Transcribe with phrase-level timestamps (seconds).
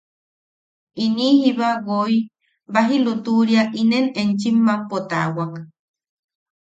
[1.03, 2.15] Iniʼi jiba woi,
[2.73, 5.53] baji lutuʼuria inen enchim mampo taawak.